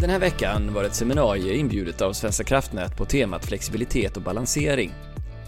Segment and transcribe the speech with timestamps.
[0.00, 4.92] Den här veckan var ett seminarium inbjudet av Svenska kraftnät på temat flexibilitet och balansering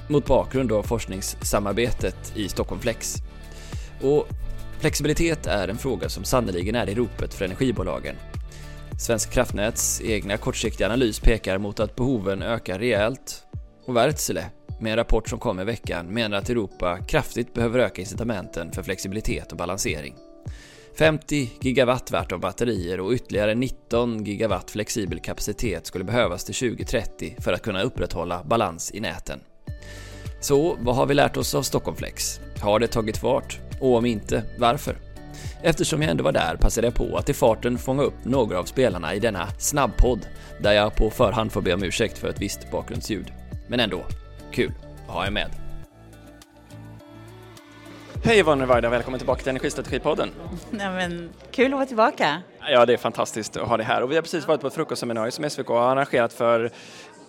[0.09, 3.17] mot bakgrund av forskningssamarbetet i Stockholm Flex.
[4.03, 4.29] Och
[4.81, 8.17] flexibilitet är en fråga som sannoliken är i ropet för energibolagen.
[8.99, 13.43] Svenska kraftnäts egna kortsiktiga analys pekar mot att behoven ökar rejält
[13.87, 14.45] och Wärtsilä,
[14.81, 18.83] med en rapport som kom i veckan, menar att Europa kraftigt behöver öka incitamenten för
[18.83, 20.15] flexibilitet och balansering.
[20.99, 27.37] 50 gigawatt värt av batterier och ytterligare 19 gigawatt flexibel kapacitet skulle behövas till 2030
[27.39, 29.41] för att kunna upprätthålla balans i näten.
[30.41, 32.41] Så vad har vi lärt oss av Stockholm Flex?
[32.61, 33.61] Har det tagit fart?
[33.81, 34.97] Och om inte, varför?
[35.63, 38.65] Eftersom jag ändå var där passade jag på att i farten fånga upp några av
[38.65, 40.27] spelarna i denna snabbpodd
[40.61, 43.33] där jag på förhand får be om ursäkt för ett visst bakgrundsljud.
[43.69, 44.05] Men ändå,
[44.53, 44.73] kul
[45.07, 45.62] att ha er med.
[48.25, 50.31] Hej Yvonne Varda, välkommen tillbaka till Energistrategipodden.
[50.71, 52.43] Ja, men, kul att vara tillbaka.
[52.71, 54.75] Ja, det är fantastiskt att ha dig här och vi har precis varit på ett
[54.75, 56.71] frukostseminarium som SVK har arrangerat för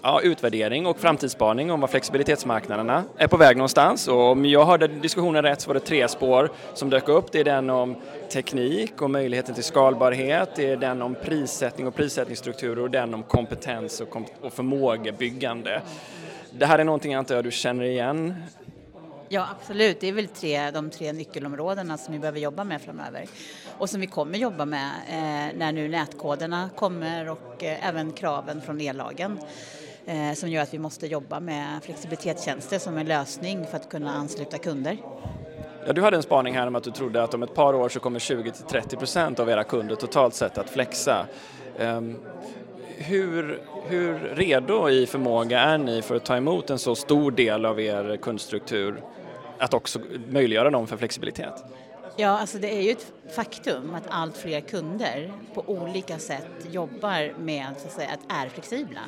[0.01, 4.07] ja, utvärdering och framtidsspaning om vad flexibilitetsmarknaderna är på väg någonstans.
[4.07, 7.31] Och om jag hörde diskussionen rätt så var det tre spår som dök upp.
[7.31, 7.95] Det är den om
[8.33, 13.23] teknik och möjligheten till skalbarhet, det är den om prissättning och prissättningsstrukturer och den om
[13.23, 15.81] kompetens och, kom och förmågebyggande.
[16.51, 18.43] Det här är någonting antar jag du känner igen
[19.33, 19.99] Ja, absolut.
[19.99, 23.25] Det är väl tre, de tre nyckelområdena som vi behöver jobba med framöver
[23.77, 28.61] och som vi kommer jobba med eh, när nu nätkoderna kommer och eh, även kraven
[28.61, 29.39] från ellagen
[30.05, 34.13] eh, som gör att vi måste jobba med flexibilitetstjänster som en lösning för att kunna
[34.13, 34.97] ansluta kunder.
[35.87, 37.89] Ja, du hade en spaning här om att du trodde att om ett par år
[37.89, 41.25] så kommer 20-30 procent av era kunder totalt sett att flexa.
[41.79, 42.17] Um,
[42.97, 47.65] hur, hur redo i förmåga är ni för att ta emot en så stor del
[47.65, 49.01] av er kundstruktur
[49.63, 51.63] att också möjliggöra dem för flexibilitet?
[52.17, 57.39] Ja, alltså det är ju ett faktum att allt fler kunder på olika sätt jobbar
[57.39, 59.01] med så att, säga, att är flexibla.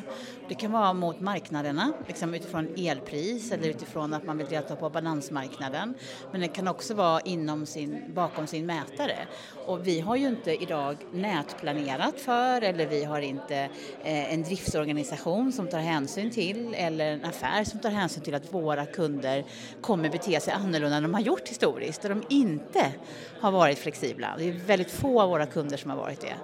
[0.50, 4.90] Det kan vara mot marknaderna, liksom utifrån elpris eller utifrån att man vill delta på
[4.90, 5.94] balansmarknaden.
[6.32, 9.18] Men det kan också vara inom sin, bakom sin mätare.
[9.66, 13.56] Och vi har ju inte idag nätplanerat för eller vi har inte
[14.04, 18.54] eh, en driftsorganisation som tar hänsyn till eller en affär som tar hänsyn till att
[18.54, 19.46] våra kunder
[19.82, 22.92] kommer bete sig annorlunda än de har gjort historiskt, där de inte
[23.40, 24.05] har varit flexibla.
[24.38, 26.36] Det är väldigt få av våra kunder som har varit det.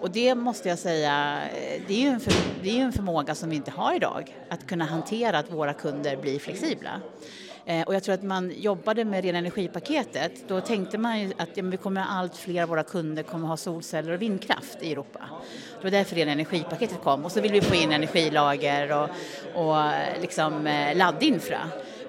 [0.00, 2.32] Och det måste jag säga, eh, det är ju en, för,
[2.62, 6.16] det är en förmåga som vi inte har idag, att kunna hantera att våra kunder
[6.16, 7.00] blir flexibla.
[7.68, 11.48] Eh, och jag tror att man jobbade med ren energipaketet, då tänkte man ju att
[11.54, 15.20] ja, vi kommer allt fler av våra kunder kommer ha solceller och vindkraft i Europa.
[15.78, 19.08] Det var därför ren energipaketet kom och så vill vi få in energilager och,
[19.54, 21.60] och eh, liksom eh, laddinfra.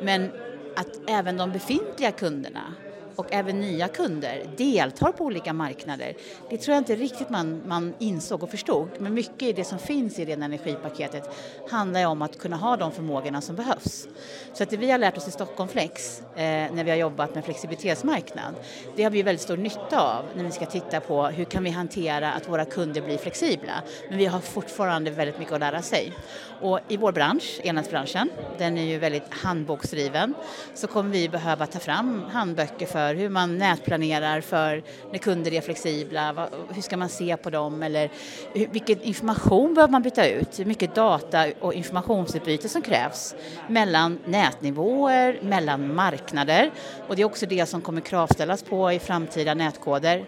[0.02, 0.32] Men
[0.76, 2.74] att även de befintliga kunderna
[3.20, 6.14] och även nya kunder deltar på olika marknader.
[6.50, 8.90] Det tror jag inte riktigt man, man insåg och förstod.
[9.00, 11.30] Men mycket i det som finns i det energipaketet
[11.70, 14.08] handlar om att kunna ha de förmågorna som behövs.
[14.54, 17.36] Så att det vi har lärt oss i Stockholm Flex eh, när vi har jobbat
[17.36, 18.56] med flexibilitetsmarknad,
[18.96, 21.70] det har vi väldigt stor nytta av när vi ska titta på hur kan vi
[21.70, 23.84] hantera att våra kunder blir flexibla.
[24.10, 26.14] Men vi har fortfarande väldigt mycket att lära sig.
[26.62, 30.34] Och i vår bransch, elnätsbranschen, den är ju väldigt handboksdriven,
[30.74, 35.62] så kommer vi behöva ta fram handböcker för hur man nätplanerar för när kunder är
[35.62, 38.10] flexibla, hur ska man se på dem eller
[38.52, 43.36] vilken information behöver man byta ut, hur mycket data och informationsutbyte som krävs
[43.68, 46.72] mellan nätnivåer, mellan marknader
[47.08, 50.26] och det är också det som kommer kravställas på i framtida nätkoder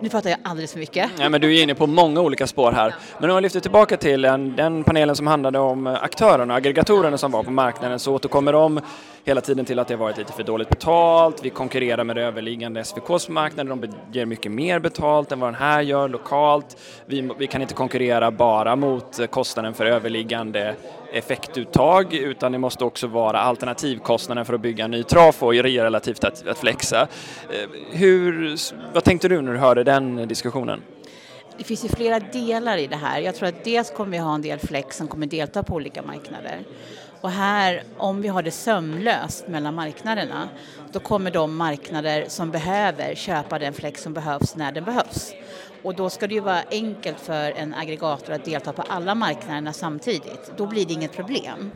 [0.00, 1.10] nu pratar jag alldeles för mycket.
[1.18, 2.94] Ja, men du är inne på många olika spår här.
[3.18, 7.30] Men om man lyfter tillbaka till en, den panelen som handlade om aktörerna, aggregatorerna som
[7.30, 8.80] var på marknaden, så återkommer de
[9.24, 11.44] hela tiden till att det har varit lite för dåligt betalt.
[11.44, 15.60] Vi konkurrerar med det överliggande SVKs marknad, de ger mycket mer betalt än vad den
[15.60, 16.76] här gör lokalt.
[17.06, 20.74] Vi, vi kan inte konkurrera bara mot eh, kostnaden för överliggande
[21.12, 26.46] effektuttag utan det måste också vara alternativkostnaden för att bygga en ny trafo relativt att,
[26.46, 27.02] att flexa.
[27.02, 28.56] Eh, hur,
[28.94, 30.82] vad tänkte du när du hörde den diskussionen?
[31.58, 33.20] Det finns ju flera delar i det här.
[33.20, 36.02] Jag tror att dels kommer vi ha en del flex som kommer delta på olika
[36.02, 36.64] marknader.
[37.20, 40.48] Och här, om vi har det sömlöst mellan marknaderna,
[40.92, 45.32] då kommer de marknader som behöver köpa den flex som behövs när den behövs.
[45.82, 49.72] Och då ska det ju vara enkelt för en aggregator att delta på alla marknaderna
[49.72, 50.52] samtidigt.
[50.56, 51.70] Då blir det inget problem.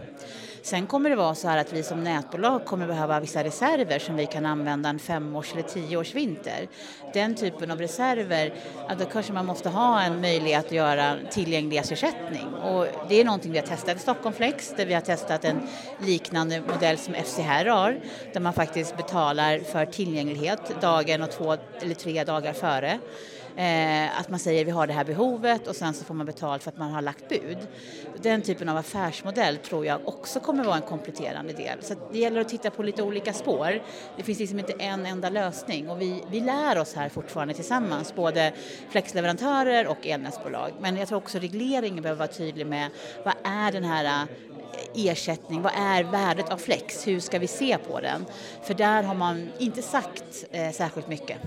[0.62, 4.17] Sen kommer det vara så här att vi som nätbolag kommer behöva vissa reserver som
[4.17, 6.69] vi kan använda en femårs eller tioårs vinter.
[7.14, 8.55] Den typen av reserver,
[8.99, 12.55] då kanske man måste ha en möjlighet att göra tillgänglighetsersättning.
[12.55, 15.69] Och det är någonting vi har testat i Stockholm Flex där vi har testat en
[15.99, 18.00] liknande modell som FCR har
[18.32, 22.99] där man faktiskt betalar för tillgänglighet dagen och två eller tre dagar före.
[23.57, 26.63] Eh, att man säger vi har det här behovet och sen så får man betalt
[26.63, 27.59] för att man har lagt bud.
[28.23, 31.79] Den typen av affärsmodell tror jag också kommer vara en kompletterande del.
[31.83, 33.83] Så det gäller att titta på lite olika spår.
[34.17, 38.15] Det finns liksom inte en enda lösning och vi, vi lär oss här fortfarande tillsammans,
[38.15, 38.53] både
[38.91, 40.73] flexleverantörer och elnätsbolag.
[40.81, 42.91] Men jag tror också regleringen behöver vara tydlig med
[43.25, 44.29] vad är den här eh,
[44.95, 48.27] ersättning, vad är värdet av flex, hur ska vi se på den?
[48.63, 51.39] För där har man inte sagt eh, särskilt mycket.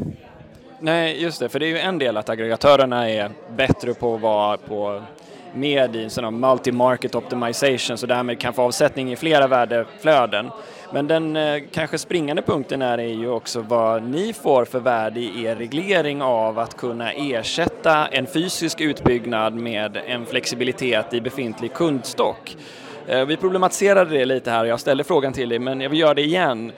[0.79, 4.21] Nej, just det, för det är ju en del att aggregatörerna är bättre på att
[4.21, 5.01] vara på
[5.53, 10.49] med i en sån multi-market optimization så därmed kan få avsättning i flera värdeflöden.
[10.93, 15.43] Men den eh, kanske springande punkten är ju också vad ni får för värde i
[15.45, 22.57] er reglering av att kunna ersätta en fysisk utbyggnad med en flexibilitet i befintlig kundstock.
[23.07, 25.99] Eh, vi problematiserade det lite här, och jag ställde frågan till dig men jag vill
[25.99, 26.71] göra det igen.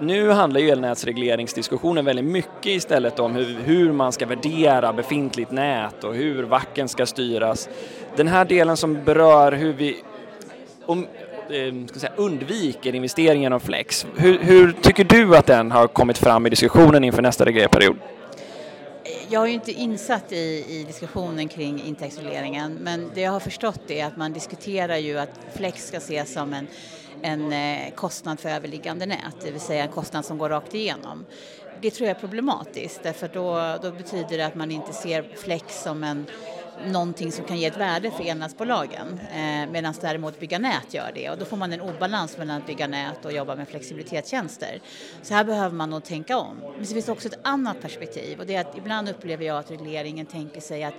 [0.00, 6.04] Nu handlar ju elnätsregleringsdiskussionen väldigt mycket istället om hur, hur, man ska värdera befintligt nät
[6.04, 7.68] och hur vacken ska styras.
[8.16, 10.02] Den här delen som berör hur vi
[10.86, 11.06] om,
[11.50, 16.18] eh, ska säga, undviker investeringen av flex, hur, hur, tycker du att den har kommit
[16.18, 17.96] fram i diskussionen inför nästa reglerperiod?
[19.28, 23.90] Jag är ju inte insatt i, i diskussionen kring intäktsregleringen men det jag har förstått
[23.90, 26.66] är att man diskuterar ju att flex ska ses som en
[27.22, 31.26] en eh, kostnad för överliggande nät, det vill säga en kostnad som går rakt igenom.
[31.80, 35.82] Det tror jag är problematiskt därför då, då betyder det att man inte ser flex
[35.82, 36.26] som en
[36.86, 41.30] någonting som kan ge ett värde för elnätsbolagen eh, medan däremot bygga nät gör det
[41.30, 44.80] och då får man en obalans mellan att bygga nät och jobba med flexibilitetstjänster.
[45.22, 46.56] Så här behöver man nog tänka om.
[46.76, 49.58] Men så finns det också ett annat perspektiv och det är att ibland upplever jag
[49.58, 50.94] att regleringen tänker sig att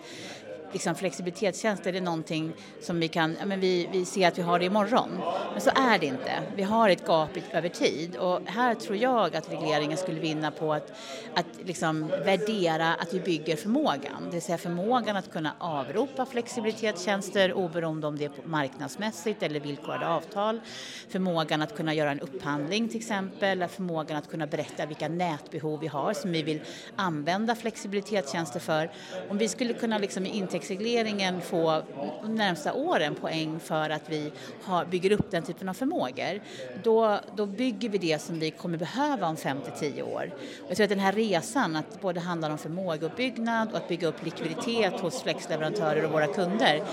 [0.71, 4.59] liksom flexibilitetstjänster är någonting som vi kan, ja, men vi, vi ser att vi har
[4.59, 5.09] det imorgon.
[5.51, 6.31] Men så är det inte.
[6.55, 10.73] Vi har ett gap över tid och här tror jag att regleringen skulle vinna på
[10.73, 10.91] att,
[11.33, 17.53] att liksom värdera att vi bygger förmågan, det vill säga förmågan att kunna avropa flexibilitetstjänster
[17.53, 20.61] oberoende om det är marknadsmässigt eller villkorade avtal,
[21.09, 25.87] förmågan att kunna göra en upphandling till exempel, förmågan att kunna berätta vilka nätbehov vi
[25.87, 26.61] har som vi vill
[26.95, 28.91] använda flexibilitetstjänster för.
[29.29, 30.29] Om vi skulle kunna liksom i
[30.61, 31.81] indexregleringen få
[32.21, 34.31] de närmsta åren poäng för att vi
[34.63, 36.41] har, bygger upp den typen av förmågor,
[36.83, 40.31] då, då bygger vi det som vi kommer behöva om 5-10 år.
[40.67, 44.25] Jag tror att den här resan, att både handlar om förmågeuppbyggnad och att bygga upp
[44.25, 46.83] likviditet hos flexleverantörer och våra kunder,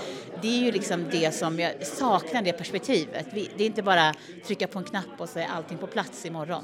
[0.41, 3.25] det är ju liksom det som jag saknar, det perspektivet.
[3.33, 4.13] Vi, det är inte bara
[4.47, 6.63] trycka på en knapp och så är allting på plats imorgon.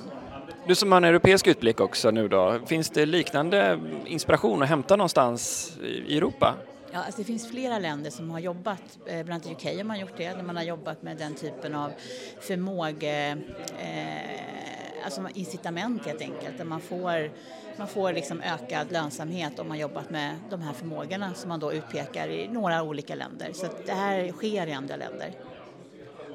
[0.67, 4.95] Du som har en europeisk utblick också nu då, finns det liknande inspiration att hämta
[4.95, 5.71] någonstans
[6.07, 6.55] i Europa?
[6.95, 9.99] Ja, alltså det finns flera länder som har jobbat, eh, bland annat UK har man
[9.99, 11.91] gjort det, där man har jobbat med den typen av
[12.39, 13.37] förmåge,
[13.79, 17.31] eh, alltså incitament helt enkelt, där man får,
[17.77, 21.73] man får liksom ökad lönsamhet om man jobbat med de här förmågorna som man då
[21.73, 23.51] utpekar i några olika länder.
[23.53, 25.31] Så det här sker i andra länder.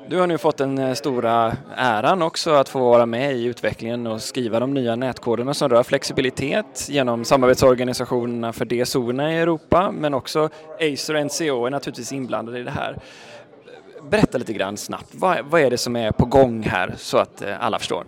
[0.09, 4.07] Du har nu fått den eh, stora äran också att få vara med i utvecklingen
[4.07, 10.15] och skriva de nya nätkoderna som rör flexibilitet genom samarbetsorganisationerna för DSO-erna i Europa men
[10.15, 10.49] också
[10.81, 12.97] Acer och NCO är naturligtvis inblandade i det här.
[14.11, 17.43] Berätta lite grann snabbt, vad, vad är det som är på gång här så att
[17.43, 18.05] eh, alla förstår?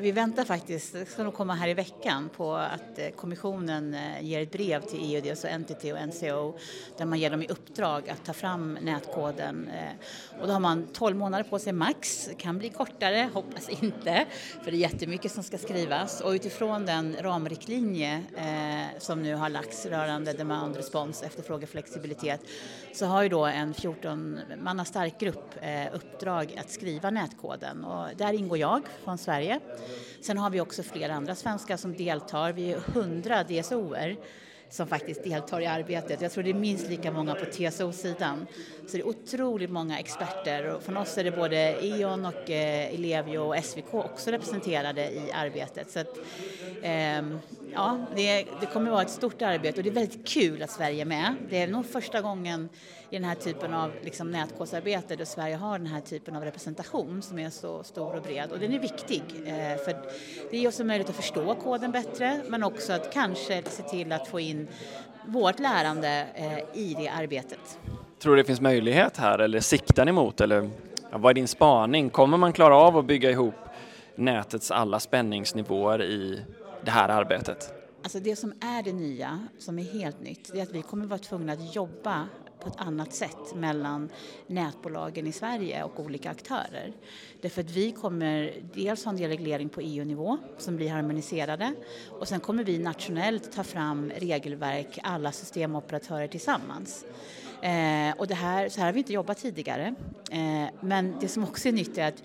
[0.00, 4.22] Vi väntar faktiskt, det ska nog komma här i veckan, på att eh, kommissionen eh,
[4.22, 6.58] ger ett brev till EU, dels alltså Entity och NCO,
[6.96, 9.68] där man ger dem i uppdrag att ta fram nätkoden.
[9.68, 14.26] Eh, och då har man 12 månader på sig max, kan bli kortare, hoppas inte,
[14.62, 16.20] för det är jättemycket som ska skrivas.
[16.20, 18.22] Och utifrån den ramriktlinje
[18.98, 22.40] som nu har lagts rörande demand respons, efterfrågeflexibilitet,
[22.94, 25.54] så har ju då en 14 manna stark grupp
[25.92, 29.60] uppdrag att skriva nätkoden och där ingår jag från Sverige
[30.20, 32.52] Sen har vi också flera andra svenskar som deltar.
[32.52, 34.16] Vi är 100 DSOer
[34.70, 36.20] som faktiskt deltar i arbetet.
[36.20, 38.46] Jag tror det är minst lika många på TSO-sidan.
[38.86, 42.94] Så det är otroligt många experter och från oss är det både E.ON och eh,
[42.94, 45.90] Ellevio och SVK också representerade i arbetet.
[45.90, 46.18] Så att,
[46.82, 47.22] eh,
[47.74, 51.00] ja, det, det kommer vara ett stort arbete och det är väldigt kul att Sverige
[51.00, 51.34] är med.
[51.50, 52.68] Det är nog första gången
[53.10, 57.22] i den här typen av liksom, nätkodsarbete där Sverige har den här typen av representation
[57.22, 59.96] som är så stor och bred och den är viktig eh, för
[60.50, 64.12] det ger oss en möjlighet att förstå koden bättre men också att kanske se till
[64.12, 64.68] att få in
[65.26, 67.78] vårt lärande eh, i det arbetet.
[68.18, 70.70] Tror du det finns möjlighet här eller siktar ni mot eller
[71.10, 72.10] ja, vad är din spaning?
[72.10, 73.54] Kommer man klara av att bygga ihop
[74.14, 76.42] nätets alla spänningsnivåer i
[76.84, 77.72] det här arbetet?
[78.02, 81.06] Alltså det som är det nya, som är helt nytt, det är att vi kommer
[81.06, 82.28] vara tvungna att jobba
[82.60, 84.08] på ett annat sätt mellan
[84.46, 86.92] nätbolagen i Sverige och olika aktörer.
[87.40, 91.72] Därför att vi kommer dels ha en del reglering på EU-nivå som blir harmoniserade
[92.10, 97.04] och sen kommer vi nationellt ta fram regelverk, alla systemoperatörer tillsammans.
[97.62, 99.94] Eh, och det här, så här har vi inte jobbat tidigare.
[100.30, 102.22] Eh, men det som också är nytt är att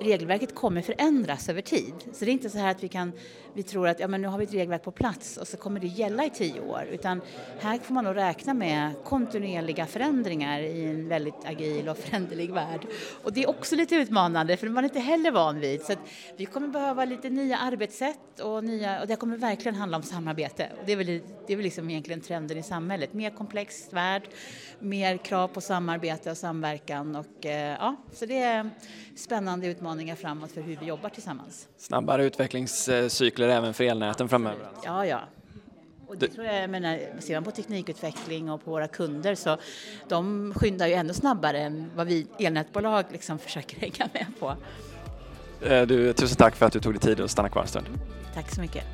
[0.00, 1.94] regelverket kommer förändras över tid.
[2.12, 3.12] Så det är inte så här att vi kan,
[3.54, 5.80] vi tror att ja, men nu har vi ett regelverk på plats och så kommer
[5.80, 6.88] det gälla i tio år.
[6.90, 7.20] Utan
[7.60, 12.86] här får man nog räkna med kontinuerliga förändringar i en väldigt agil och föränderlig värld.
[13.22, 15.82] Och det är också lite utmanande för man är inte heller van vid.
[15.82, 15.92] Så
[16.36, 20.70] vi kommer behöva lite nya arbetssätt och, nya, och det kommer verkligen handla om samarbete.
[20.80, 23.12] Och det är väl, det är väl liksom egentligen trenden i samhället.
[23.12, 24.22] Mer komplex värld,
[24.78, 27.16] mer krav på samarbete och samverkan.
[27.16, 28.70] Och, eh, ja, så det är
[29.16, 31.68] spännande utmaningar framåt för hur vi jobbar tillsammans.
[31.76, 34.66] Snabbare utvecklingscykler även för elnäten framöver?
[34.84, 35.20] Ja, ja.
[36.06, 39.56] Och det tror jag, jag menar, ser man på teknikutveckling och på våra kunder så
[40.08, 44.54] de skyndar ju ännu snabbare än vad vi elnätbolag liksom försöker hänga med på.
[45.66, 47.86] Eh, du, tusen tack för att du tog dig tid att stanna kvar en stund.
[48.34, 48.84] Tack så mycket.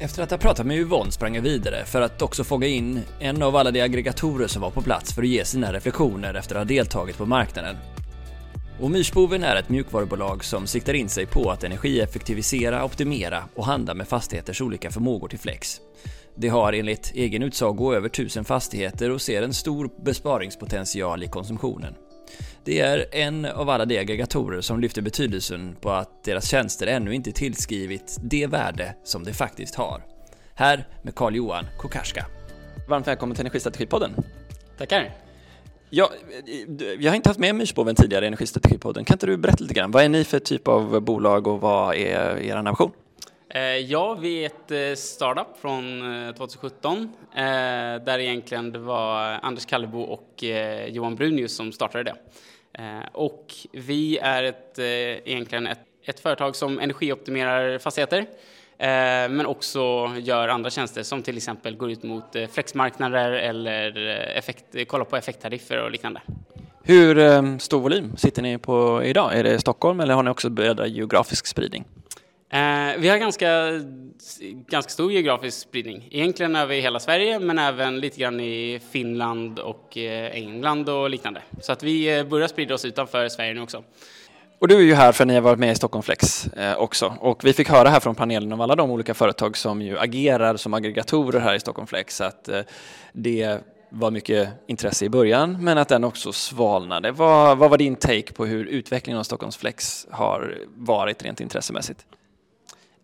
[0.00, 3.42] Efter att ha pratat med Yvonne sprang jag vidare för att också fånga in en
[3.42, 6.60] av alla de aggregatorer som var på plats för att ge sina reflektioner efter att
[6.60, 7.76] ha deltagit på marknaden.
[8.80, 13.94] Och Myrsboven är ett mjukvarubolag som siktar in sig på att energieffektivisera, optimera och handla
[13.94, 15.80] med fastigheters olika förmågor till flex.
[16.34, 21.94] Det har enligt egen utsago över tusen fastigheter och ser en stor besparingspotential i konsumtionen.
[22.64, 27.14] Det är en av alla de aggregatorer som lyfter betydelsen på att deras tjänster ännu
[27.14, 30.02] inte tillskrivit det värde som de faktiskt har.
[30.54, 32.26] Här med Carl-Johan Kokarska.
[32.88, 34.10] Varmt välkommen till Energistrategipodden.
[34.78, 35.25] Tackar.
[35.90, 36.10] Ja,
[36.46, 39.04] eh, jag har inte haft med Myrsboven tidigare i Energistrategipodden.
[39.04, 39.90] Kan inte du berätta lite grann?
[39.90, 42.92] Vad är ni för typ av bolag och vad är er ambition?
[43.48, 46.02] Eh, ja, vi är ett eh, startup från
[46.36, 47.12] 2017
[48.04, 50.44] där egentligen det var Anders Kallebo och
[50.88, 52.16] Johan Brunius som startade det.
[53.12, 58.26] Och vi är ett, egentligen ett, ett företag som energioptimerar fastigheter
[58.78, 63.96] men också gör andra tjänster som till exempel går ut mot flexmarknader eller
[64.36, 66.20] effekt, kollar på effekttariffer och liknande.
[66.82, 69.38] Hur stor volym sitter ni på idag?
[69.38, 71.84] Är det Stockholm eller har ni också bredare geografisk spridning?
[72.50, 73.48] Eh, vi har ganska,
[74.68, 76.08] ganska stor geografisk spridning.
[76.10, 81.42] Egentligen över hela Sverige, men även lite grann i Finland och eh, England och liknande.
[81.60, 83.84] Så att vi eh, börjar sprida oss utanför Sverige nu också.
[84.58, 86.76] Och du är ju här för att ni har varit med i Stockholm Flex eh,
[86.76, 87.16] också.
[87.20, 90.56] Och vi fick höra här från panelen om alla de olika företag som ju agerar
[90.56, 92.60] som aggregatorer här i Stockholm Flex att eh,
[93.12, 93.58] det
[93.88, 97.12] var mycket intresse i början, men att den också svalnade.
[97.12, 102.06] Vad, vad var din take på hur utvecklingen av Stockholms Flex har varit rent intressemässigt?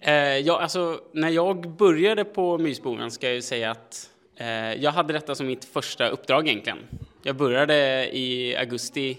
[0.01, 4.91] Eh, ja, alltså, när jag började på Mysboven ska jag ju säga att eh, jag
[4.91, 6.79] hade detta som mitt första uppdrag egentligen.
[7.23, 9.19] Jag började i augusti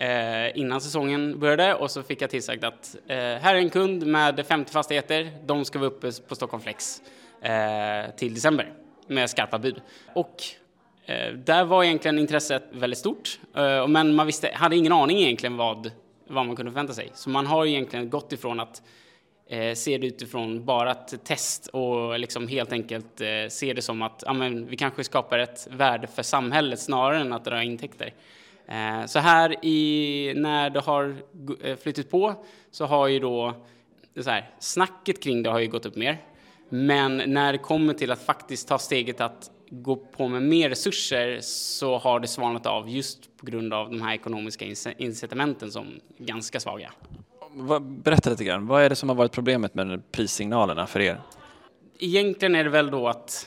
[0.00, 4.06] eh, innan säsongen började och så fick jag tillsagt att eh, här är en kund
[4.06, 7.02] med 50 fastigheter, de ska vara uppe på Stockholm Flex
[7.42, 8.72] eh, till december
[9.06, 9.80] med skarpa bud.
[10.14, 10.42] Och
[11.06, 15.56] eh, där var egentligen intresset väldigt stort, eh, men man visste, hade ingen aning egentligen
[15.56, 15.90] vad,
[16.28, 17.10] vad man kunde förvänta sig.
[17.14, 18.82] Så man har egentligen gått ifrån att
[19.48, 24.02] eh, se det utifrån bara ett test och liksom helt enkelt eh, se det som
[24.02, 28.12] att ja, men vi kanske skapar ett värde för samhället snarare än att dra intäkter.
[28.70, 31.16] Eh, så här i, när det har
[31.62, 32.34] eh, flyttat på
[32.70, 33.54] så har ju då
[34.20, 36.18] så här, snacket kring det har ju gått upp mer.
[36.68, 41.38] Men när det kommer till att faktiskt ta steget att gå på med mer resurser
[41.42, 44.64] så har det svalnat av just på grund av de här ekonomiska
[44.98, 45.86] incitamenten som
[46.18, 46.92] är ganska svaga
[47.80, 48.66] berätta lite grann.
[48.66, 51.20] Vad är det som har varit problemet med prissignalerna för er?
[51.98, 53.46] Egentligen är det väl då att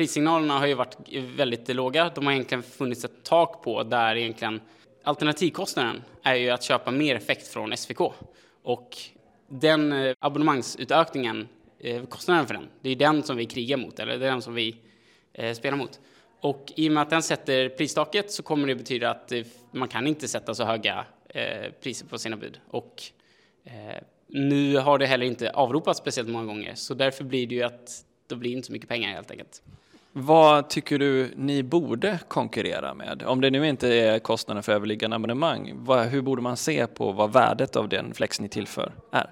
[0.00, 0.96] prissignalerna har ju varit
[1.36, 2.10] väldigt låga.
[2.14, 4.60] De har egentligen funnits ett tak på där egentligen
[5.04, 8.00] alternativkostnaden är ju att köpa mer effekt från SVK.
[8.62, 8.96] Och
[9.48, 14.18] den eh, abonnemangsutökningen, eh, kostnaden för den, det är den som vi krigar mot, eller
[14.18, 14.76] det är den som vi
[15.32, 16.00] eh, spelar mot.
[16.40, 19.32] Och i och med att den sätter pristaket så kommer det betyda att
[19.72, 21.04] man kan inte sätta så höga
[21.82, 22.60] priser på sina bud.
[22.68, 23.02] Och
[24.26, 28.04] nu har det heller inte avropats speciellt många gånger, så därför blir det ju att
[28.30, 29.62] det blir inte så mycket pengar helt enkelt.
[30.12, 33.22] Vad tycker du ni borde konkurrera med?
[33.22, 37.12] Om det nu inte är kostnaden för överliggande abonnemang, vad, hur borde man se på
[37.12, 39.30] vad värdet av den flex ni tillför är?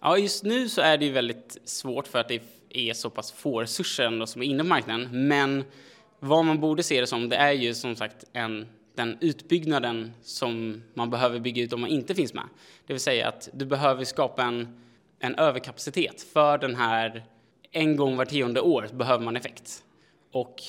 [0.00, 3.32] Ja, just nu så är det ju väldigt svårt för att det är så pass
[3.32, 5.28] få resurser ändå som är inne på marknaden.
[5.28, 5.64] Men
[6.18, 10.82] vad man borde se det som, det är ju som sagt en den utbyggnaden som
[10.94, 12.44] man behöver bygga ut om man inte finns med.
[12.86, 14.80] Det vill säga att du behöver skapa en,
[15.18, 17.24] en överkapacitet för den här,
[17.72, 19.84] en gång var tionde år behöver man effekt.
[20.32, 20.62] Och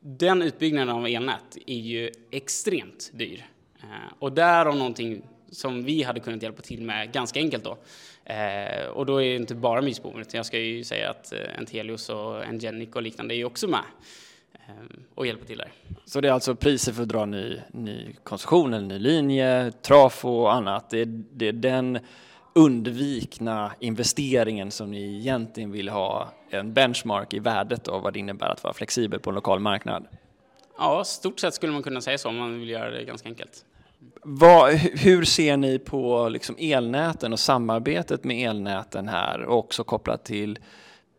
[0.00, 3.46] den utbyggnaden av elnät är ju extremt dyr.
[3.82, 7.78] Eh, och därav någonting som vi hade kunnat hjälpa till med ganska enkelt då.
[8.24, 11.58] Eh, och då är det inte bara Mysbom, utan jag ska ju säga att eh,
[11.58, 13.84] Entelius och Engenic och liknande är ju också med
[14.52, 14.74] eh,
[15.14, 15.72] och hjälper till där.
[16.04, 20.28] Så det är alltså priser för att dra ny, ny konstruktion, en ny linje, trafo
[20.28, 20.90] och annat.
[20.90, 21.98] Det är, det är den
[22.54, 28.48] undvikna investeringen som ni egentligen vill ha en benchmark i värdet av vad det innebär
[28.48, 30.06] att vara flexibel på en lokal marknad?
[30.78, 33.64] Ja, stort sett skulle man kunna säga så om man vill göra det ganska enkelt.
[34.22, 40.24] Vad, hur ser ni på liksom elnäten och samarbetet med elnäten här och också kopplat
[40.24, 40.58] till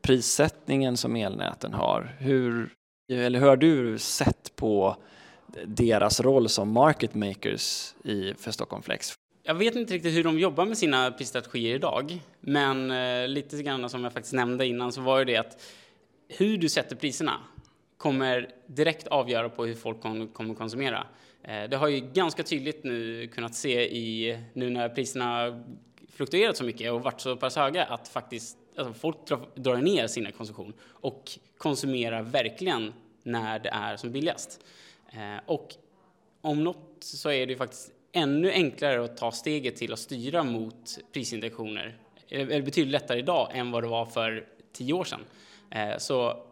[0.02, 2.16] prissättningen som elnäten har?
[2.20, 2.70] Hur,
[3.12, 4.96] eller hur har du sett på
[5.66, 9.14] deras roll som market makers i, för Stockholm Flex?
[9.44, 13.90] Jag vet inte riktigt hur de jobbar med sina prisstrategier idag, men eh, lite grann
[13.90, 15.62] som jag faktiskt nämnde innan så var ju det att
[16.28, 17.40] hur du sätter priserna
[17.98, 20.02] kommer direkt avgöra på hur folk
[20.34, 21.08] kommer konsumera.
[21.44, 25.64] Eh, det har ju ganska tydligt nu kunnat se i nu när priserna
[26.14, 29.18] fluktuerat så mycket och varit så pass höga att faktiskt alltså folk
[29.56, 32.94] drar ner sin konsumtion och konsumerar verkligen
[33.24, 34.66] när det är som billigast.
[35.10, 35.76] Eh, och
[36.42, 40.44] om något så är det ju faktiskt ännu enklare att ta steget till att styra
[40.44, 41.98] mot prisindikationer.
[42.30, 45.22] Det är betydligt lättare idag än vad det var för tio år sedan.
[45.70, 46.44] Eh, så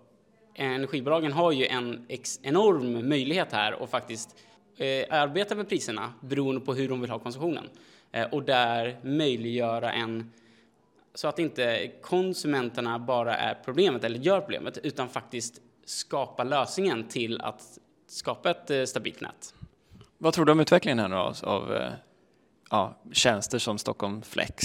[0.56, 2.06] energibolagen har ju en
[2.42, 4.36] enorm möjlighet här och faktiskt
[4.78, 7.70] eh, arbeta med priserna beroende på hur de vill ha konsumtionen
[8.12, 10.32] eh, och där möjliggöra en
[11.14, 17.42] så att inte konsumenterna bara är problemet eller gör problemet utan faktiskt skapa lösningen till
[17.42, 19.54] att skapa ett stabilt nät.
[20.22, 21.92] Vad tror du om utvecklingen här nu av, av eh,
[22.70, 24.58] ja, tjänster som Stockholm Flex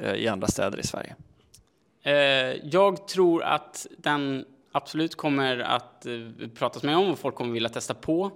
[0.00, 1.16] eh, i andra städer i Sverige?
[2.02, 2.12] Eh,
[2.72, 6.06] jag tror att den absolut kommer att
[6.54, 8.30] pratas mer om och folk kommer vilja testa på.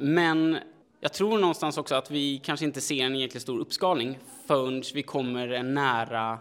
[0.00, 0.58] Men
[1.00, 5.02] jag tror någonstans också att vi kanske inte ser en egentligen stor uppskalning förrän vi
[5.02, 6.38] kommer nära,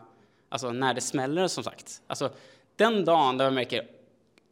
[0.49, 2.01] alltså när det smäller som sagt.
[2.07, 2.29] Alltså
[2.75, 3.87] den dagen där vi märker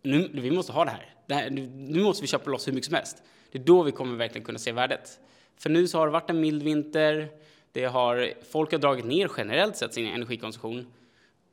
[0.01, 1.15] nu, vi måste ha det här.
[1.27, 1.49] det här.
[1.49, 3.23] Nu måste vi köpa loss hur mycket som helst.
[3.51, 5.19] Det är då vi kommer verkligen kunna se värdet.
[5.57, 7.29] För nu så har det varit en mild vinter.
[7.71, 10.87] Det har, folk har dragit ner generellt sett sin energikonsumtion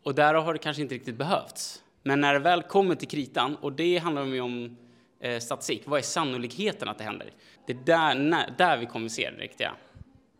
[0.03, 1.83] och där har det kanske inte riktigt behövts.
[2.03, 4.77] Men när det väl kommer till kritan, och det handlar ju om
[5.21, 7.31] eh, statistik, vad är sannolikheten att det händer?
[7.67, 9.73] Det är där, när, där vi kommer se det riktiga.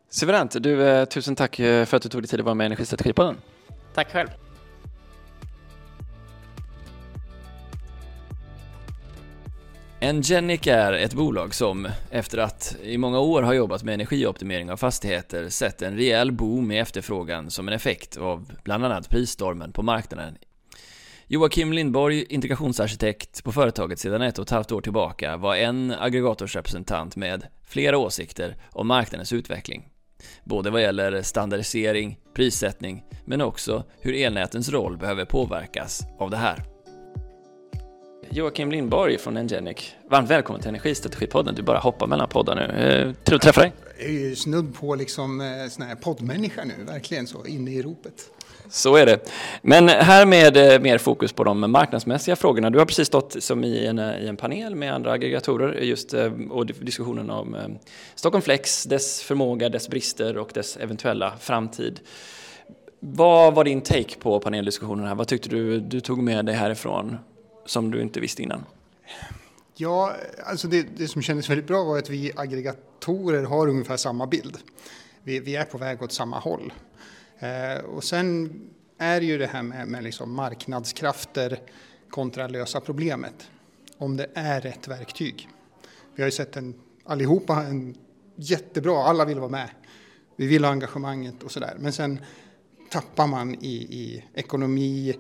[0.09, 0.63] Suveränt.
[0.63, 2.67] Du, eh, tusen tack eh, för att du tog dig tid att vara med i
[2.67, 3.37] Energistrategipodden.
[3.95, 4.29] Tack själv.
[10.01, 14.77] Engenic är ett bolag som, efter att i många år ha jobbat med energioptimering av
[14.77, 19.83] fastigheter, sett en rejäl boom i efterfrågan som en effekt av bland annat prisstormen på
[19.83, 20.39] marknaden.
[21.27, 27.17] Joakim Lindborg, integrationsarkitekt på företaget sedan ett och ett halvt år tillbaka, var en aggregatorsrepresentant
[27.17, 29.89] med flera åsikter om marknadens utveckling.
[30.45, 36.78] Både vad gäller standardisering, prissättning, men också hur elnätens roll behöver påverkas av det här.
[38.31, 39.95] Joakim Lindborg från Engenic.
[40.11, 41.55] Varmt välkommen till Energistrategipodden.
[41.55, 42.63] Du bara hoppar mellan poddar nu.
[42.63, 43.73] Eh, trevligt att träffa dig.
[43.99, 47.83] Jag är ju snudd på liksom eh, sån här poddmänniska nu, verkligen så, inne i
[47.83, 48.31] ropet.
[48.71, 49.31] Så är det.
[49.63, 52.71] Men här med eh, mer fokus på de marknadsmässiga frågorna.
[52.71, 56.15] Du har precis stått som i en, i en panel med andra aggregatorer just,
[56.51, 57.79] och diskussionen om
[58.15, 62.01] Stockholm Flex, dess förmåga, dess brister och dess eventuella framtid.
[63.01, 65.15] Vad var din take på paneldiskussionen här?
[65.15, 67.17] Vad tyckte du du tog med dig härifrån?
[67.69, 68.65] Som du inte visste innan?
[69.75, 70.15] Ja,
[70.47, 74.59] alltså det, det som kändes väldigt bra var att vi aggregatorer har ungefär samma bild.
[75.23, 76.73] Vi, vi är på väg åt samma håll.
[77.39, 78.61] Eh, och sen
[78.99, 81.61] är ju det här med, med liksom marknadskrafter
[82.11, 83.51] kontra lösa problemet.
[83.99, 85.49] Om det är rätt verktyg.
[86.15, 87.97] Vi har ju sett en, allihopa en
[88.37, 89.69] jättebra, alla vill vara med.
[90.37, 91.77] Vi vill ha engagemanget och sådär.
[91.79, 92.21] Men sen
[92.91, 95.15] tappar man i, i ekonomi,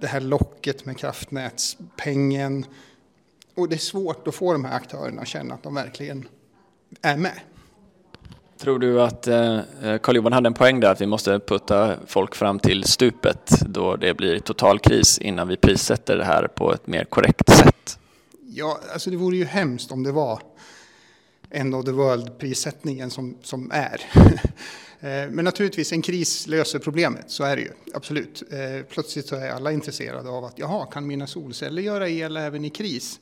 [0.00, 2.64] det här locket med kraftnätspengen.
[3.54, 6.28] Och det är svårt att få de här aktörerna att känna att de verkligen
[7.02, 7.40] är med.
[8.58, 9.60] Tror du att eh,
[10.02, 14.14] Carl-Johan hade en poäng där att vi måste putta folk fram till stupet då det
[14.14, 17.98] blir total kris innan vi prissätter det här på ett mer korrekt sätt?
[18.46, 20.42] Ja, alltså det vore ju hemskt om det var
[21.50, 24.00] end of the world-prissättningen som, som är.
[25.00, 27.70] Eh, men naturligtvis, en kris löser problemet, så är det ju.
[27.94, 28.42] Absolut.
[28.50, 32.64] Eh, plötsligt så är alla intresserade av att, jaha, kan mina solceller göra el även
[32.64, 33.20] i kris?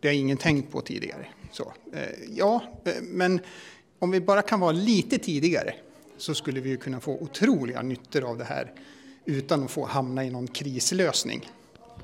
[0.00, 1.26] Det har ingen tänkt på tidigare.
[1.52, 2.00] Så, eh,
[2.36, 2.62] ja,
[3.02, 3.40] men
[3.98, 5.74] om vi bara kan vara lite tidigare
[6.18, 8.72] så skulle vi ju kunna få otroliga nyttor av det här
[9.24, 11.48] utan att få hamna i någon krislösning.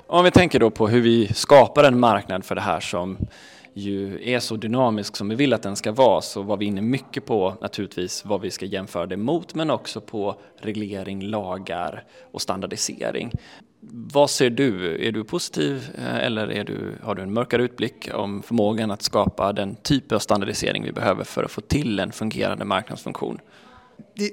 [0.07, 3.17] Om vi tänker då på hur vi skapar en marknad för det här som
[3.73, 6.81] ju är så dynamisk som vi vill att den ska vara så var vi inne
[6.81, 12.41] mycket på naturligtvis vad vi ska jämföra det mot men också på reglering, lagar och
[12.41, 13.31] standardisering.
[13.91, 14.97] Vad ser du?
[15.07, 19.01] Är du positiv eh, eller är du, har du en mörkare utblick om förmågan att
[19.01, 23.39] skapa den typ av standardisering vi behöver för att få till en fungerande marknadsfunktion?
[24.15, 24.31] Det,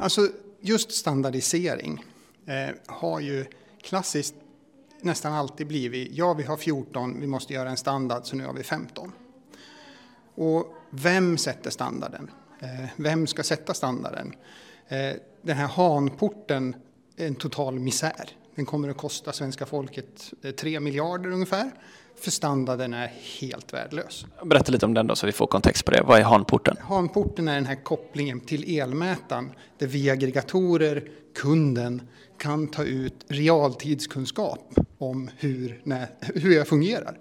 [0.00, 0.20] alltså
[0.60, 2.04] just standardisering
[2.46, 3.44] eh, har ju
[3.82, 4.34] klassiskt
[5.04, 8.52] nästan alltid blivit ja vi har 14, vi måste göra en standard så nu har
[8.52, 9.12] vi 15.
[10.34, 12.30] Och vem sätter standarden?
[12.60, 14.34] Eh, vem ska sätta standarden?
[14.88, 16.76] Eh, den här hanporten
[17.16, 18.30] är en total misär.
[18.54, 21.70] Den kommer att kosta svenska folket eh, 3 miljarder ungefär.
[22.20, 24.26] För standarden är helt värdelös.
[24.44, 26.02] Berätta lite om den då så vi får kontext på det.
[26.02, 26.76] Vad är hanporten?
[26.80, 32.02] Hanporten är den här kopplingen till elmätaren där vi aggregatorer, kunden,
[32.38, 37.18] kan ta ut realtidskunskap om hur, när, hur jag fungerar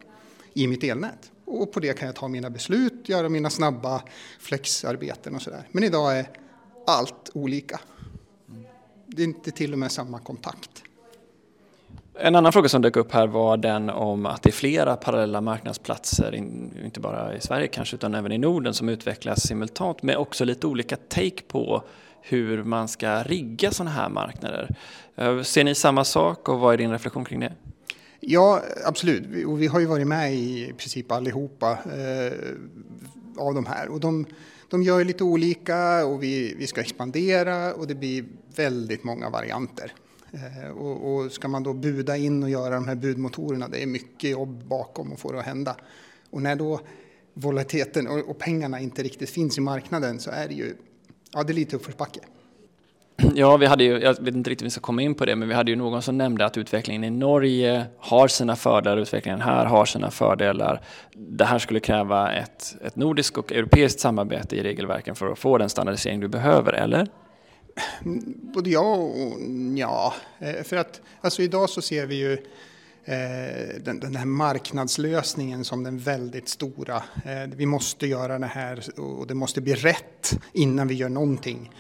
[0.54, 1.32] i mitt elnät.
[1.46, 4.04] Och på det kan jag ta mina beslut, göra mina snabba
[4.40, 5.68] flexarbeten och sådär.
[5.72, 6.30] Men idag är
[6.88, 7.80] allt olika.
[9.08, 10.84] Det är inte till och med samma kontakt.
[12.22, 15.42] En annan fråga som dök upp här var den om att det är flera parallella
[15.42, 16.36] marknadsplatser,
[16.86, 20.68] inte bara i Sverige kanske utan även i Norden som utvecklas simultant med också lite
[20.68, 21.84] olika take på
[22.22, 24.76] hur man ska rigga sådana här marknader.
[25.16, 27.54] Eh, ser ni samma sak och vad är din reflektion kring det?
[28.20, 29.46] Ja, absolut.
[29.48, 32.34] Och vi har ju varit med i princip allihopa eh,
[33.38, 33.90] av de här.
[33.90, 34.26] Och de,
[34.70, 39.94] de gör lite olika och vi, vi ska expandera och det blir väldigt många varianter.
[40.34, 43.88] Eh, och, och, ska man då buda in och göra de här budmotorerna, det är
[43.88, 45.76] mycket jobb bakom att få det att hända.
[46.30, 46.80] Och när då
[47.34, 50.76] volatiliteten och, och pengarna inte riktigt finns i marknaden så är det ju
[51.32, 52.20] ja, det är lite uppförsbacke.
[53.36, 55.36] Ja, vi hade ju, jag vet inte riktigt om vi ska komma in på det,
[55.36, 59.42] men vi hade ju någon som nämnde att utvecklingen i Norge har sina fördelar, utvecklingen
[59.42, 60.82] här har sina fördelar.
[61.14, 65.58] Det här skulle kräva ett, ett nordiskt och europeiskt samarbete i regelverken för att få
[65.58, 67.08] den standardisering du behöver, eller?
[68.54, 69.40] Både ja och
[69.76, 70.14] ja.
[70.40, 72.34] Eh, för att alltså idag så ser vi ju
[73.06, 77.04] eh, den, den här marknadslösningen som den väldigt stora.
[77.26, 81.72] Eh, vi måste göra det här och det måste bli rätt innan vi gör någonting.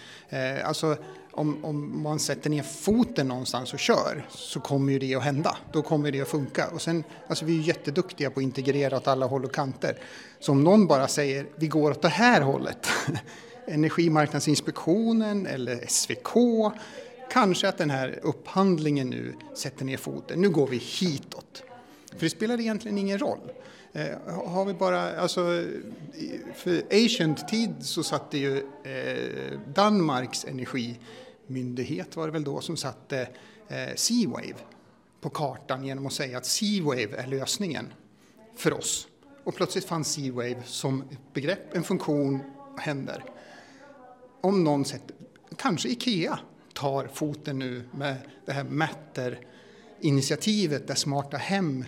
[0.63, 0.97] Alltså
[1.39, 5.57] om, om, man sätter ner foten någonstans och kör så kommer ju det att hända.
[5.71, 6.67] Då kommer det att funka.
[6.67, 9.97] Och sen, alltså vi är jätteduktiga på att integrera åt alla håll och kanter.
[10.39, 12.87] Så om någon bara säger vi går åt det här hållet
[13.69, 16.33] Energimarknadsinspektionen eller SVK.
[17.31, 20.41] Kanske att den här upphandlingen nu sätter ner foten.
[20.41, 21.63] Nu går vi hitåt.
[22.11, 23.51] För det spelar egentligen ingen roll.
[23.93, 24.07] Eh,
[24.45, 25.65] har vi bara, alltså,
[26.55, 33.29] för ancient tid så satte ju eh, Danmarks energimyndighet var det väl då som satte
[33.67, 34.55] eh, Seawave
[35.21, 37.93] på kartan genom att säga att Seawave är lösningen
[38.55, 39.07] för oss.
[39.43, 42.39] Och plötsligt fanns Seawave som ett begrepp, en funktion,
[42.77, 43.23] händer
[44.41, 45.15] om någon sätter,
[45.57, 46.39] kanske Ikea
[46.73, 51.85] tar foten nu med det här Matter-initiativet där smarta hem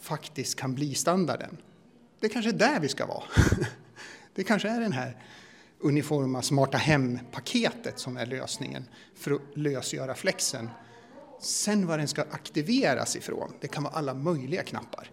[0.00, 1.56] faktiskt kan bli standarden.
[2.20, 3.24] Det kanske är där vi ska vara.
[4.34, 5.16] Det kanske är den här
[5.78, 8.84] uniforma smarta hem-paketet som är lösningen
[9.14, 10.70] för att lösgöra flexen.
[11.40, 15.10] Sen vad den ska aktiveras ifrån, det kan vara alla möjliga knappar.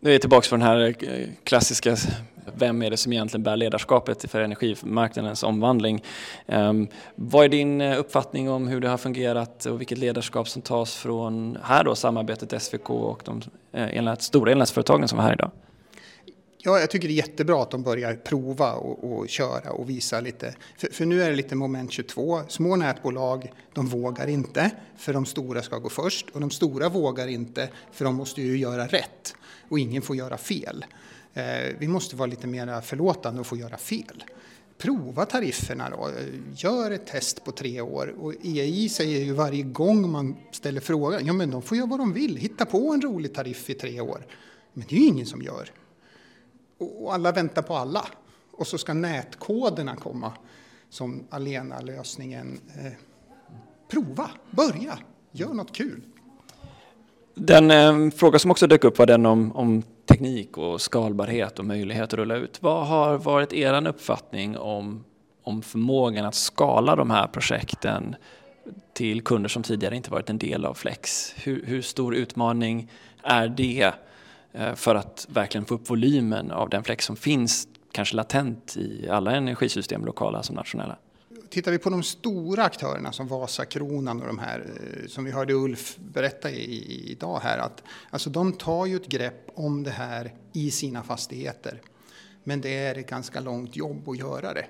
[0.00, 1.96] Nu är vi tillbaka på den här eh, klassiska
[2.54, 6.02] vem är det som egentligen bär ledarskapet för energimarknadens omvandling?
[6.46, 10.62] Ehm, vad är din eh, uppfattning om hur det har fungerat och vilket ledarskap som
[10.62, 15.32] tas från här då samarbetet SVK och de eh, elnät, stora elnätsföretagen som är här
[15.32, 15.50] idag?
[16.66, 20.20] Ja, jag tycker det är jättebra att de börjar prova och, och köra och visa
[20.20, 20.54] lite.
[20.78, 22.40] För, för, nu är det lite moment 22.
[22.48, 27.26] Små nätbolag, de vågar inte för de stora ska gå först och de stora vågar
[27.26, 29.34] inte för de måste ju göra rätt
[29.68, 30.84] och ingen får göra fel.
[31.36, 34.24] Eh, vi måste vara lite mer förlåtande och få göra fel.
[34.78, 36.10] Prova tarifferna då,
[36.56, 38.14] gör ett test på tre år.
[38.18, 42.00] Och EI säger ju varje gång man ställer frågan, ja men de får göra vad
[42.00, 44.26] de vill, hitta på en rolig tariff i tre år.
[44.72, 45.70] Men det är ju ingen som gör.
[46.78, 48.06] Och alla väntar på alla.
[48.50, 50.32] Och så ska nätkoderna komma
[50.90, 52.60] som alena lösningen.
[52.78, 52.92] Eh,
[53.90, 54.98] prova, börja,
[55.32, 56.02] gör något kul.
[57.34, 61.64] Den eh, fråga som också dök upp var den om, om teknik och skalbarhet och
[61.64, 62.62] möjlighet att rulla ut.
[62.62, 65.04] Vad har varit er uppfattning om,
[65.42, 68.16] om förmågan att skala de här projekten
[68.92, 71.34] till kunder som tidigare inte varit en del av Flex?
[71.36, 72.90] Hur, hur stor utmaning
[73.22, 73.92] är det
[74.52, 79.08] eh, för att verkligen få upp volymen av den Flex som finns kanske latent i
[79.08, 80.96] alla energisystem, lokala som nationella?
[81.48, 85.54] Tittar vi på de stora aktörerna som Vasakronan och de här eh, som vi hörde
[85.54, 90.34] Ulf berätta i, idag här att alltså de tar ju ett grepp om det här
[90.52, 91.82] i sina fastigheter.
[92.44, 94.66] Men det är ett ganska långt jobb att göra det.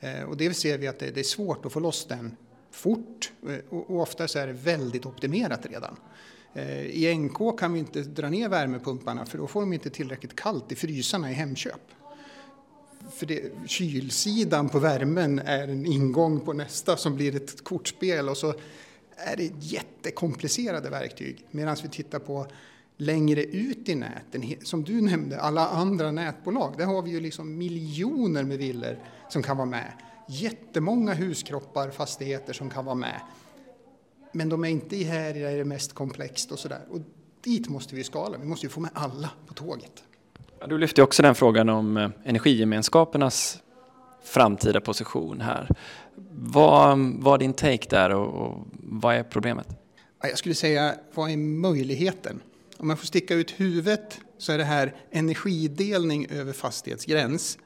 [0.00, 2.36] Eh, och det ser vi att det, det är svårt att få loss den
[2.70, 5.96] fort eh, och, och ofta så är det väldigt optimerat redan.
[6.90, 10.72] I NK kan vi inte dra ner värmepumparna för då får de inte tillräckligt kallt
[10.72, 11.80] i frysarna i Hemköp
[13.16, 18.36] för det, kylsidan på värmen är en ingång på nästa som blir ett kortspel och
[18.36, 18.54] så
[19.16, 21.44] är det jättekomplicerade verktyg.
[21.50, 22.46] Medan vi tittar på
[22.96, 27.58] längre ut i näten, som du nämnde, alla andra nätbolag, där har vi ju liksom
[27.58, 28.98] miljoner med villor
[29.28, 29.92] som kan vara med.
[30.28, 33.20] Jättemånga huskroppar, fastigheter som kan vara med.
[34.32, 36.86] Men de är inte här där det är mest komplext och sådär.
[36.90, 37.00] Och
[37.40, 40.02] dit måste vi skala, vi måste ju få med alla på tåget.
[40.64, 43.58] Du lyfte också den frågan om eh, energigemenskapernas
[44.24, 45.68] framtida position här.
[46.30, 49.68] Vad var din take där och, vad är problemet?
[50.22, 52.40] Jag skulle säga, vad är möjligheten?
[52.76, 57.58] Om man får sticka ut huvudet så är det här energidelning över fastighetsgräns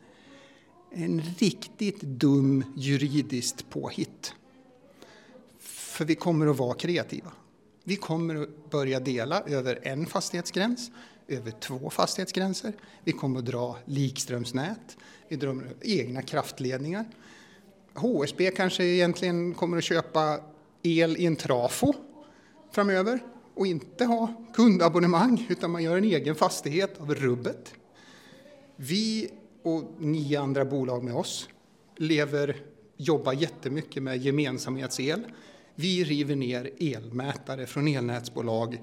[0.92, 4.34] en riktigt dum juridiskt påhitt.
[5.60, 7.32] För vi kommer att vara kreativa.
[7.84, 10.90] Vi kommer att börja dela över en fastighetsgräns
[11.30, 12.72] över två fastighetsgränser.
[13.04, 14.96] Vi kommer att dra likströmsnät,
[15.28, 17.04] vi drar egna kraftledningar.
[17.94, 20.40] HSB kanske egentligen kommer att köpa
[20.82, 21.94] el i en trafo
[22.72, 23.20] framöver
[23.54, 27.74] och inte ha kundabonnemang utan man gör en egen fastighet av rubbet.
[28.76, 29.30] Vi
[29.62, 31.48] och nio andra bolag med oss
[31.96, 32.56] lever,
[32.96, 35.26] jobbar jättemycket med gemensamhetsel.
[35.74, 38.78] Vi river ner elmätare från elnätsbolag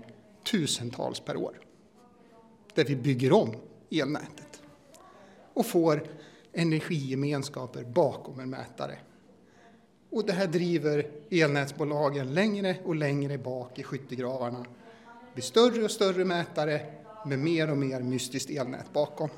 [0.51, 1.66] tusentals per år
[2.77, 3.55] där vi bygger om
[3.91, 4.61] elnätet
[5.53, 6.07] och får
[6.53, 8.97] energigemenskaper bakom en mätare.
[10.09, 14.59] Och det här driver elnätsbolagen längre och längre bak i skyttegravarna.
[14.59, 16.81] Det blir större och större mätare
[17.25, 19.29] med mer och mer mystiskt elnät bakom.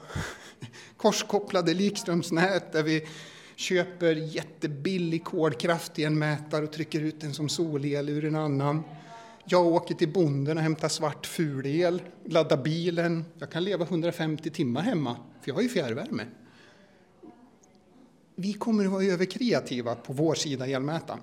[0.97, 3.07] Korskopplade likströmsnät där vi
[3.55, 8.83] köper jättebillig kolkraft i en mätare och trycker ut den som solel ur en annan.
[9.51, 13.25] Jag åker till bonden och hämtar svart fulel, laddar bilen.
[13.39, 16.23] Jag kan leva 150 timmar hemma, för jag har ju fjärrvärme.
[18.35, 21.19] Vi kommer att vara överkreativa på vår sida elmätaren.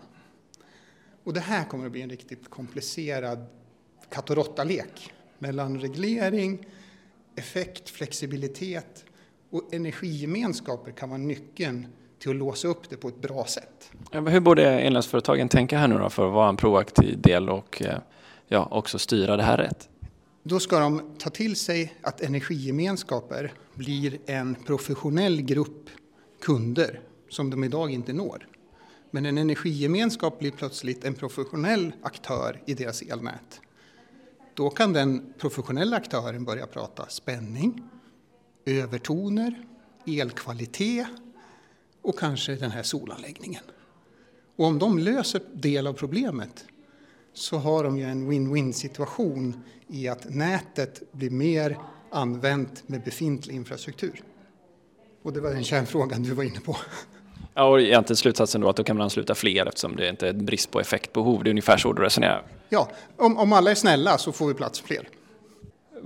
[1.25, 3.47] Och det här kommer att bli en riktigt komplicerad
[4.11, 6.67] katt och råtta-lek mellan reglering,
[7.37, 9.05] effekt, flexibilitet
[9.51, 11.87] och energigemenskaper kan vara nyckeln
[12.19, 13.91] till att låsa upp det på ett bra sätt.
[14.13, 17.99] Hur borde elnätsföretagen tänka här nu då för att vara en proaktiv del och eh,
[18.49, 19.89] ja, också styra det här rätt?
[20.43, 25.91] Då ska de ta till sig att energigemenskaper blir en professionell grupp
[26.43, 28.49] kunder som de idag inte når.
[29.11, 33.61] Men en energigemenskap blir plötsligt en professionell aktör i deras elnät.
[34.55, 37.83] Då kan den professionella aktören börja prata spänning,
[38.65, 39.65] övertoner,
[40.07, 41.07] elkvalitet
[42.07, 43.63] och kanske den här solanläggningen.
[44.57, 46.65] Och om de löser del av problemet
[47.33, 51.79] så har de ju en win-win situation i att nätet blir mer
[52.11, 54.23] använt med befintlig infrastruktur.
[55.23, 56.77] Och det var den kärnfrågan du var inne på.
[57.55, 60.33] Ja, och egentligen slutsatsen då att då kan man ansluta fler eftersom det inte är
[60.33, 61.45] brist på effektbehov.
[61.45, 62.43] Det är ungefär så du resonerar?
[62.69, 65.09] Ja, om, om alla är snälla så får vi plats fler.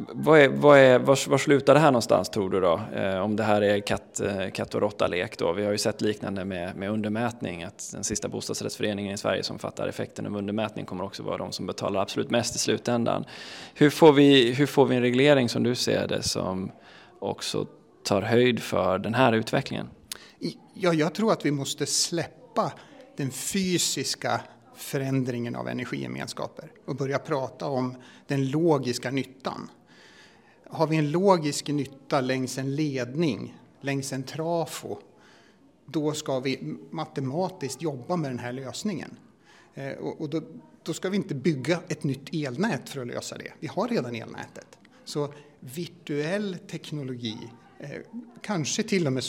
[0.08, 2.80] Vad är, vad är, var, var slutar det här någonstans tror du då?
[2.94, 5.52] Eh, om det här är katt, eh, katt och råtta-lek då.
[5.52, 7.62] Vi har ju sett liknande med, med undermätning.
[7.62, 11.52] Att den sista bostadsrättsföreningen i Sverige som fattar effekten av undermätning kommer också vara de
[11.52, 13.24] som betalar absolut mest i slutändan.
[13.74, 16.72] Hur får vi, hur får vi en reglering som du ser det som
[17.18, 17.66] också
[18.04, 19.88] tar höjd för den här utvecklingen?
[20.74, 22.72] Ja, jag tror att vi måste släppa
[23.16, 24.40] den fysiska
[24.76, 29.68] förändringen av energigemenskaper och börja prata om den logiska nyttan.
[30.72, 34.98] Har vi en logisk nytta längs en ledning, längs en trafo,
[35.86, 39.16] då ska vi matematiskt jobba med den här lösningen.
[39.74, 40.42] Eh, och då,
[40.82, 43.52] då ska vi inte bygga ett nytt elnät för att lösa det.
[43.60, 44.78] Vi har redan elnätet.
[45.04, 47.38] Så virtuell teknologi,
[47.78, 47.90] eh,
[48.40, 49.24] kanske till och med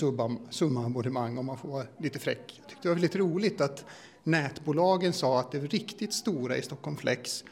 [0.49, 2.59] sumabonnemang om man får vara lite fräck.
[2.59, 3.85] Jag tyckte det var väldigt roligt att
[4.23, 7.43] nätbolagen sa att det riktigt stora i Stockholm Flex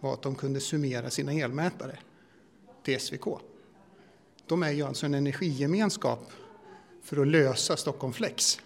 [0.00, 1.98] var att de kunde summera sina elmätare
[2.86, 3.24] till SVK.
[4.46, 6.32] De är ju alltså en energigemenskap
[7.02, 8.60] för att lösa Stockholm Flex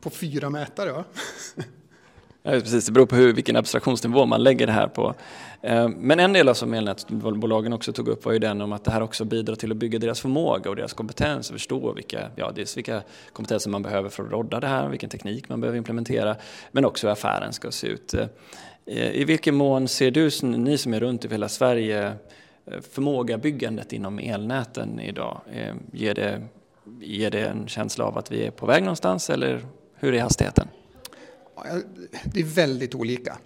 [0.00, 0.92] på fyra mätare.
[0.92, 1.04] Va?
[2.42, 5.14] Ja, precis, det beror på hur, vilken abstraktionsnivå man lägger det här på.
[5.62, 8.84] Eh, men en del av som elnätsbolagen också tog upp var ju den om att
[8.84, 12.30] det här också bidrar till att bygga deras förmåga och deras kompetens och förstå vilka,
[12.36, 15.78] ja, dels vilka kompetenser man behöver för att rodda det här, vilken teknik man behöver
[15.78, 16.36] implementera,
[16.72, 18.14] men också hur affären ska se ut.
[18.14, 22.14] Eh, I vilken mån ser du, ni som är runt i hela Sverige,
[22.90, 25.40] förmågabyggandet inom elnäten idag?
[25.52, 26.42] Eh, ger det,
[27.00, 30.68] ger det en känsla av att vi är på väg någonstans eller hur är hastigheten?
[32.24, 33.38] Det är väldigt olika.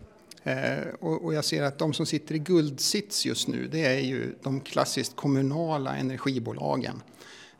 [0.42, 4.34] Eh, och jag ser att de som sitter i guldsits just nu, det är ju
[4.42, 7.02] de klassiskt kommunala energibolagen.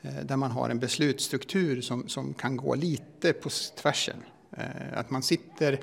[0.03, 4.17] Eh, där man har en beslutsstruktur som, som kan gå lite på tvärsen.
[4.93, 5.81] Att man sitter,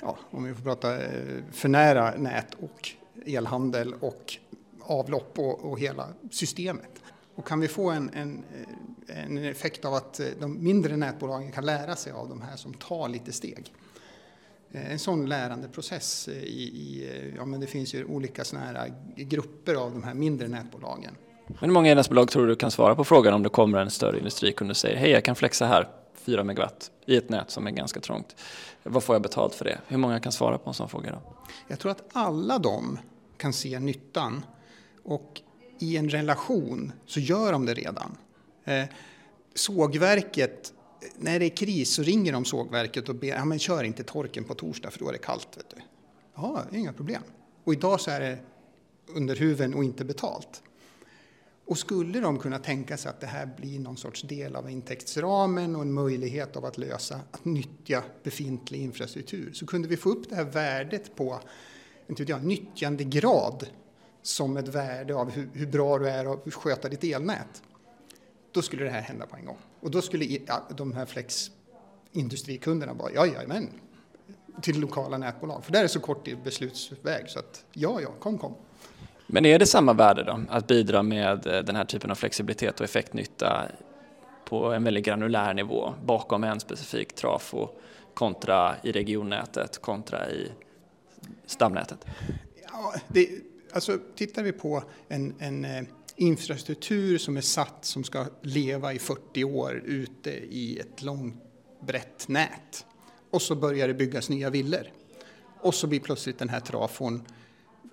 [0.00, 0.98] ja, om vi får prata,
[1.52, 2.90] för nära nät och
[3.26, 4.38] elhandel och
[5.00, 7.02] avlopp och, och hela systemet.
[7.34, 8.44] Och kan vi få en, en,
[9.06, 13.08] en effekt av att de mindre nätbolagen kan lära sig av de här som tar
[13.08, 13.72] lite steg
[14.72, 19.74] Eh, en sån lärandeprocess i, i, ja men det finns ju olika såna här grupper
[19.74, 21.16] av de här mindre nätbolagen.
[21.46, 24.18] Men hur många elnätsbolag tror du kan svara på frågan om det kommer en större
[24.18, 27.70] industrikund och säger hej jag kan flexa här 4 megawatt i ett nät som är
[27.70, 28.36] ganska trångt.
[28.82, 29.78] Vad får jag betalt för det?
[29.86, 31.34] Hur många kan svara på en sån fråga då?
[31.68, 32.98] Jag tror att alla de
[33.36, 34.44] kan se nyttan
[35.04, 35.40] och
[35.78, 38.16] i en relation så gör de det redan.
[38.64, 38.84] Eh,
[39.54, 40.72] sågverket
[41.16, 44.44] när det är kris så ringer de sågverket och ber, ja men kör inte torken
[44.44, 45.48] på torsdag för då är det kallt.
[45.56, 45.76] Vet du.
[46.34, 47.22] Ja, inga problem.
[47.64, 48.38] Och idag så är det
[49.06, 50.62] under huven och inte betalt.
[51.64, 55.76] Och skulle de kunna tänka sig att det här blir någon sorts del av intäktsramen
[55.76, 60.28] och en möjlighet av att lösa, att nyttja befintlig infrastruktur, så kunde vi få upp
[60.28, 61.40] det här värdet på
[62.08, 63.66] inte jag, nyttjandegrad
[64.22, 67.62] som ett värde av hur, hur bra du är att sköta ditt elnät.
[68.52, 69.58] Då skulle det här hända på en gång.
[69.80, 70.38] Och då skulle
[70.76, 73.70] de här Flex-industrikunderna bara, ja, ja, men
[74.62, 75.64] till lokala nätbolag.
[75.64, 78.54] För där är så kort beslutsväg så att ja, ja, kom, kom.
[79.26, 82.80] Men är det samma värde då, att bidra med eh, den här typen av flexibilitet
[82.80, 83.68] och effektnytta
[84.44, 87.68] på en väldigt granulär nivå bakom en specifik trafo
[88.14, 90.52] kontra i regionnätet kontra i
[91.46, 92.06] stamnätet?
[92.72, 93.28] Ja, det,
[93.72, 95.82] alltså tittar vi på en, en eh,
[96.16, 101.42] infrastruktur som är satt som ska leva i 40 år ute i ett långt
[101.86, 102.86] brett nät.
[103.30, 104.86] Och så börjar det byggas nya villor.
[105.60, 107.22] Och så blir plötsligt den här trafon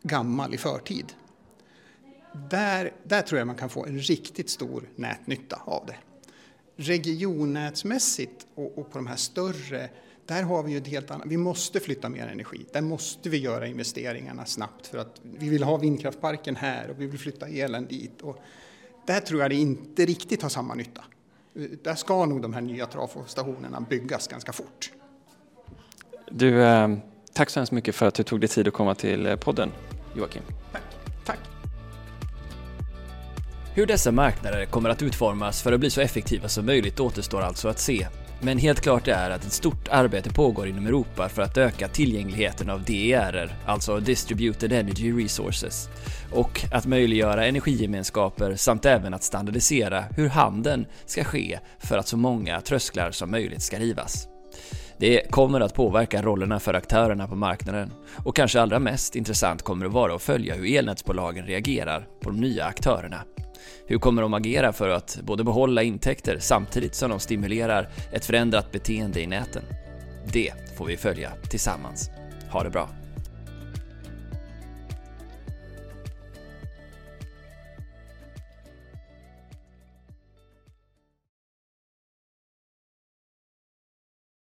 [0.04, 1.13] gammal i förtid.
[2.50, 5.96] Där, där tror jag man kan få en riktigt stor nätnytta av det.
[6.76, 9.89] Regionnätsmässigt och, och på de här större
[10.30, 12.65] där har vi ju ett helt annat, vi måste flytta mer energi.
[12.74, 17.08] Där måste vi göra investeringarna snabbt för att vi vill ha vindkraftparken här och vi
[17.08, 18.22] vill flytta elen dit.
[18.22, 18.38] Och
[19.08, 21.04] där tror jag det inte riktigt har samma nytta.
[21.84, 24.92] Där ska nog de här nya trafostationerna byggas ganska fort.
[26.32, 26.88] Du, eh,
[27.34, 29.72] tack så hemskt mycket för att du tog dig tid att komma till eh, podden,
[30.15, 30.44] Joakim.
[30.72, 30.84] Tack.
[31.26, 31.39] tack.
[33.74, 37.68] Hur dessa marknader kommer att utformas för att bli så effektiva som möjligt återstår alltså
[37.68, 38.08] att se.
[38.41, 42.69] Men helt klart är att ett stort arbete pågår inom Europa för att öka tillgängligheten
[42.69, 45.89] av DER, alltså Distributed Energy Resources,
[46.32, 52.17] och att möjliggöra energigemenskaper samt även att standardisera hur handeln ska ske för att så
[52.17, 54.28] många trösklar som möjligt ska rivas.
[54.97, 57.91] Det kommer att påverka rollerna för aktörerna på marknaden
[58.25, 62.39] och kanske allra mest intressant kommer det vara att följa hur elnätsbolagen reagerar på de
[62.39, 63.23] nya aktörerna.
[63.88, 68.72] Hur kommer de agera för att både behålla intäkter samtidigt som de stimulerar ett förändrat
[68.72, 69.63] beteende i näten?
[70.34, 72.10] Det får vi följa tillsammans.
[72.52, 72.99] Ha det bra!